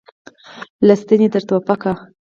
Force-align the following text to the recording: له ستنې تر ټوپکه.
له 0.87 0.93
ستنې 1.01 1.27
تر 1.33 1.41
ټوپکه. 1.47 1.91